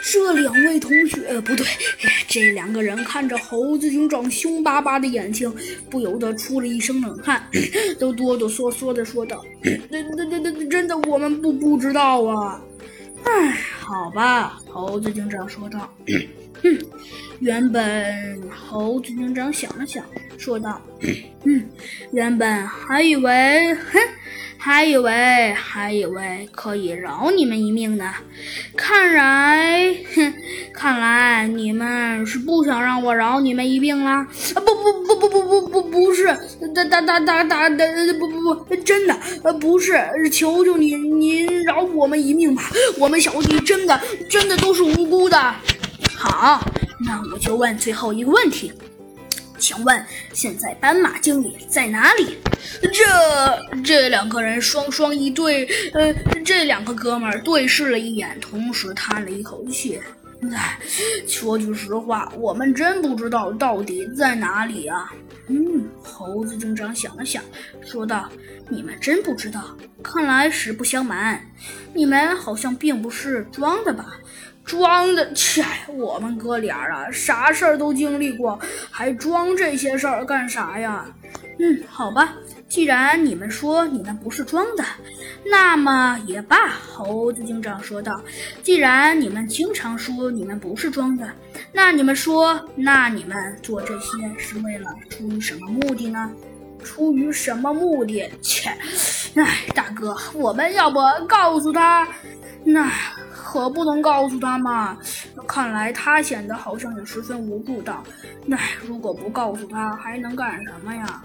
[0.00, 1.66] 这两位同学不对，
[2.28, 5.52] 这两个人看着猴子警长凶巴巴的眼睛，
[5.90, 7.44] 不由得出了一身冷汗，
[7.98, 9.42] 都哆哆嗦嗦的说道
[9.90, 12.62] ：“那、那、那、那真的，我们不不知道啊。”
[13.24, 13.50] 哎，
[13.80, 15.92] 好吧，猴子警长说道。
[16.62, 16.78] 嗯，
[17.40, 20.04] 原本猴子警长想了想，
[20.38, 20.80] 说道
[21.44, 21.68] ：“嗯，
[22.12, 23.98] 原本还以为，哼。”
[24.56, 28.12] 还以为还以为可以饶你们一命呢，
[28.76, 30.34] 看来，哼，
[30.74, 34.26] 看来你们是不想让我饶你们一命啦？
[34.54, 36.26] 啊，不不不不不不不不是，
[36.74, 37.84] 大大大大大大
[38.18, 39.96] 不不不，真的，呃，不是，
[40.32, 42.64] 求求你，您饶我们一命吧，
[42.98, 45.54] 我们小弟真的真的都是无辜的。
[46.16, 46.60] 好，
[47.06, 48.72] 那我就问最后一个问题。
[49.68, 52.38] 请问现在斑马经理在哪里？
[52.80, 56.10] 这这两个人双双一对，呃，
[56.42, 60.00] 这两个哥们儿对视了一眼，同时叹了一口气。
[60.54, 60.78] 唉，
[61.26, 65.12] 说句实话，我们真不知道到底在哪里啊。
[65.48, 67.42] 嗯，猴子警长想了想，
[67.84, 68.28] 说道
[68.68, 69.76] ：“你们真不知道？
[70.02, 71.40] 看来实不相瞒，
[71.92, 74.14] 你们好像并不是装的吧？”
[74.64, 75.64] 装的，切！
[75.88, 81.06] 我们哥俩啊，啥事儿都经历过，还装这些事儿干啥呀？
[81.58, 82.34] 嗯，好吧，
[82.68, 84.84] 既然你们说你们不是装的，
[85.44, 86.68] 那么也罢。
[86.68, 88.20] 猴子警长说道
[88.62, 91.28] ：“既然你们经常说你们不是装的，
[91.72, 96.30] 那你们说，那你们做这些是为了出于什么目的呢？
[96.84, 98.30] 出于什么目的？
[98.40, 98.70] 切！
[99.34, 102.06] 哎，大哥，我们要不告诉他？
[102.64, 102.90] 那……”
[103.50, 104.98] 可不能告诉他嘛！
[105.46, 107.96] 看来他显得好像也十分无助的。
[108.44, 111.24] 那如果不告诉他，还能干什么呀？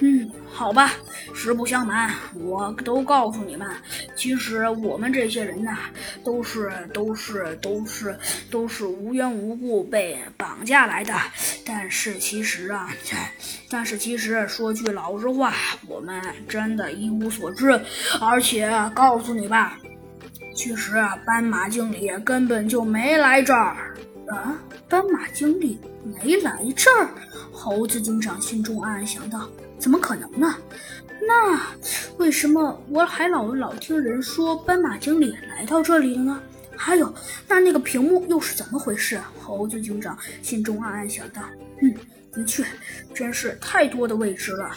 [0.00, 0.92] 嗯，好吧，
[1.34, 3.68] 实不相瞒，我都告诉你们，
[4.16, 5.76] 其实我们这些人呐，
[6.24, 8.18] 都是都是都是
[8.50, 11.14] 都是无缘无故被绑架来的。
[11.64, 12.90] 但是其实啊，
[13.70, 15.54] 但是其实说句老实话，
[15.86, 17.80] 我们真的一无所知。
[18.20, 19.78] 而且告诉你吧。
[20.56, 23.94] 其实啊，斑马经理根本就没来这儿。
[24.28, 27.10] 啊，斑马经理没来这儿？
[27.52, 29.48] 猴子警长心中暗暗想到：
[29.84, 30.56] 怎么可能呢？
[31.28, 31.60] 那
[32.16, 36.42] 为什么我还老老听人说斑马经理来到这里了呢？
[36.74, 37.14] 还有，
[37.46, 39.20] 那那个屏幕又是怎么回事？
[39.42, 41.42] 猴子警长心中暗暗想到：
[41.82, 41.94] 嗯，
[42.32, 42.64] 的确，
[43.12, 44.70] 真是太多的未知了。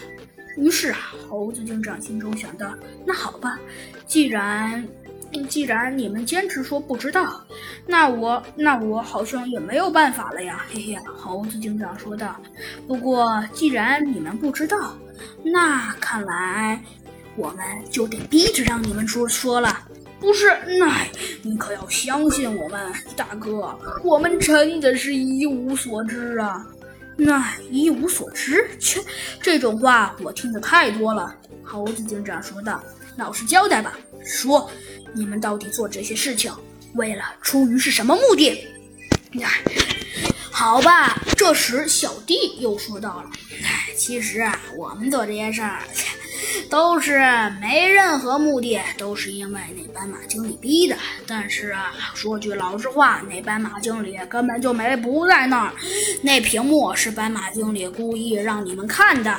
[0.58, 0.98] 于是啊，
[1.30, 2.76] 猴子警长心中想到：
[3.06, 3.58] 那好吧，
[4.06, 4.86] 既然……
[5.50, 7.42] 既然你们坚持说不知道，
[7.86, 10.98] 那我那我好像也没有办法了呀，嘿嘿。
[11.16, 12.36] 猴子警长说道。
[12.88, 14.96] 不过既然你们不知道，
[15.44, 16.82] 那看来
[17.36, 19.80] 我们就得逼着让你们说说了。
[20.20, 21.06] 不是，那
[21.44, 26.66] 你可要相信我们，大哥，我们真的是一无所知啊。
[27.16, 28.68] 那一无所知？
[28.80, 29.00] 切，
[29.42, 31.36] 这种话我听得太多了。
[31.68, 32.82] 猴子警长说道。
[33.18, 34.72] 老实交代吧，说。
[35.14, 36.54] 你们到底做这些事情，
[36.94, 38.68] 为了出于是什么目的？
[39.42, 39.50] 哎，
[40.52, 41.20] 好吧。
[41.36, 43.30] 这时，小弟又说到了
[43.64, 45.80] ：“哎，其实啊，我们做这些事儿，
[46.70, 47.20] 都是
[47.62, 50.96] 没任何目的，都是因为那斑马经理逼的。
[51.26, 55.74] 但是啊，说句老实话，那斑马经理根本就没不在那儿，
[56.22, 59.36] 那屏幕是斑马经理故意让你们看的。”